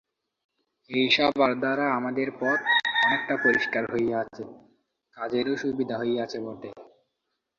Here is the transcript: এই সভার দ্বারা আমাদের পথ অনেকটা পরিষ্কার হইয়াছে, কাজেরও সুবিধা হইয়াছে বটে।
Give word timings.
এই 0.89 1.07
সভার 1.09 1.51
দ্বারা 1.59 1.85
আমাদের 1.97 2.27
পথ 2.31 2.59
অনেকটা 3.05 3.35
পরিষ্কার 3.43 3.83
হইয়াছে, 3.93 4.43
কাজেরও 5.17 5.53
সুবিধা 5.57 5.95
হইয়াছে 5.97 6.37
বটে। 6.45 6.69